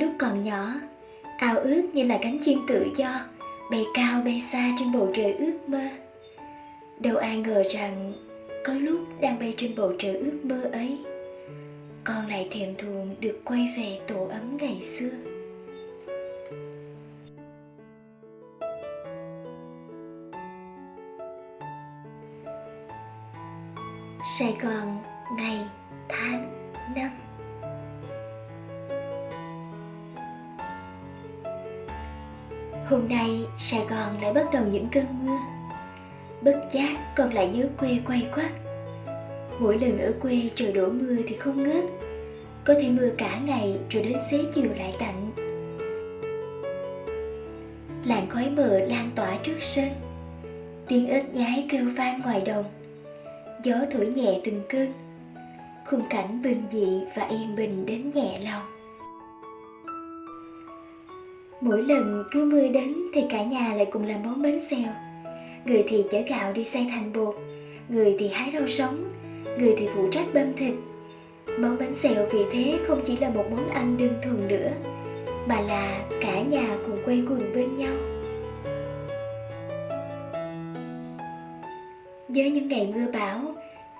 [0.00, 0.66] lúc còn nhỏ,
[1.38, 3.20] ao ước như là cánh chim tự do,
[3.70, 5.88] bay cao bay xa trên bầu trời ước mơ.
[7.00, 8.12] Đâu ai ngờ rằng
[8.64, 10.98] có lúc đang bay trên bầu trời ước mơ ấy,
[12.04, 15.10] con lại thèm thuồng được quay về tổ ấm ngày xưa.
[24.38, 24.98] Sài gòn
[25.38, 25.58] ngày
[26.08, 27.10] tháng năm
[32.88, 35.38] hôm nay sài gòn lại bắt đầu những cơn mưa.
[36.42, 38.50] Bất giác con lại nhớ quê quay quắt.
[39.58, 41.84] Mỗi lần ở quê trời đổ mưa thì không ngớt.
[42.64, 45.32] Có thể mưa cả ngày rồi đến xế chiều lại tạnh.
[48.04, 49.88] Làn khói mờ lan tỏa trước sân.
[50.88, 52.64] Tiếng ếch nhái kêu vang ngoài đồng.
[53.62, 54.92] Gió thổi nhẹ từng cơn.
[55.86, 58.75] Khung cảnh bình dị và yên bình đến nhẹ lòng
[61.60, 64.92] mỗi lần cứ mưa đến thì cả nhà lại cùng làm món bánh xèo.
[65.64, 67.36] Người thì chở gạo đi xay thành bột,
[67.88, 69.04] người thì hái rau sống,
[69.58, 70.74] người thì phụ trách băm thịt.
[71.58, 74.70] Món bánh xèo vì thế không chỉ là một món ăn đơn thuần nữa,
[75.48, 77.94] mà là cả nhà cùng quay quần bên nhau.
[82.28, 83.40] Nhớ những ngày mưa bão,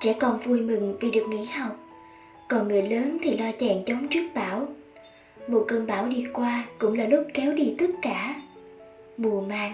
[0.01, 1.77] trẻ con vui mừng vì được nghỉ học.
[2.49, 4.67] Còn người lớn thì lo chèn chống trước bão
[5.49, 8.35] một cơn bão đi qua cũng là lúc kéo đi tất cả.
[9.17, 9.73] Mùa màng,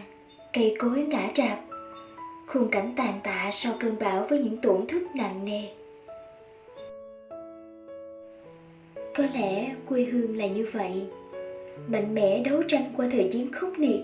[0.53, 1.59] cây cối ngã rạp.
[2.47, 5.63] Khung cảnh tàn tạ sau cơn bão với những tổn thất nặng nề.
[9.15, 11.07] Có lẽ quê hương là như vậy.
[11.89, 14.01] Mạnh mẽ đấu tranh qua thời chiến khốc liệt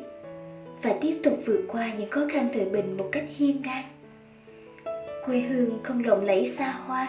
[0.82, 3.84] và tiếp tục vượt qua những khó khăn thời bình một cách hiên ngang.
[5.26, 7.08] Quê hương không lộng lẫy xa hoa,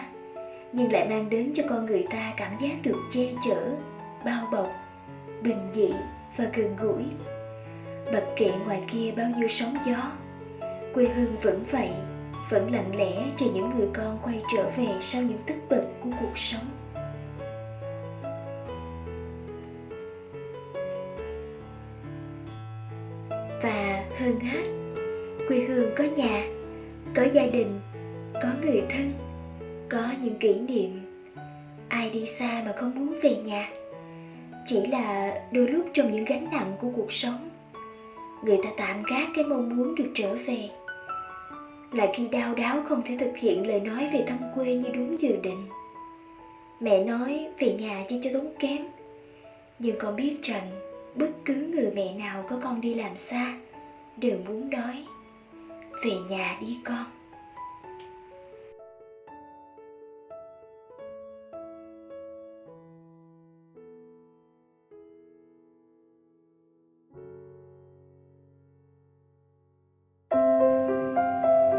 [0.72, 3.70] nhưng lại mang đến cho con người ta cảm giác được che chở,
[4.24, 4.59] bao bọc
[5.50, 5.94] bình dị
[6.36, 7.04] và gần gũi.
[8.12, 10.12] Bất kể ngoài kia bao nhiêu sóng gió,
[10.94, 11.90] quê hương vẫn vậy,
[12.50, 16.10] vẫn lặng lẽ chờ những người con quay trở về sau những tất bật của
[16.20, 16.64] cuộc sống.
[23.62, 24.64] Và hơn hết,
[25.48, 26.44] quê hương có nhà,
[27.14, 27.80] có gia đình,
[28.34, 29.12] có người thân,
[29.90, 31.22] có những kỷ niệm.
[31.88, 33.68] Ai đi xa mà không muốn về nhà?
[34.64, 37.50] Chỉ là đôi lúc trong những gánh nặng của cuộc sống,
[38.44, 40.68] người ta tạm gác cái mong muốn được trở về.
[41.92, 45.20] Là khi đau đáu không thể thực hiện lời nói về thăm quê như đúng
[45.20, 45.66] dự định.
[46.80, 48.86] Mẹ nói về nhà chỉ cho tốn kém,
[49.78, 50.70] nhưng con biết rằng
[51.14, 53.58] bất cứ người mẹ nào có con đi làm xa
[54.16, 55.04] đều muốn nói,
[56.04, 57.04] về nhà đi con.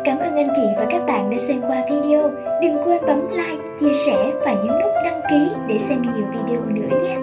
[0.05, 2.31] Cảm ơn anh chị và các bạn đã xem qua video.
[2.61, 6.61] Đừng quên bấm like, chia sẻ và nhấn nút đăng ký để xem nhiều video
[6.65, 7.17] nữa nhé.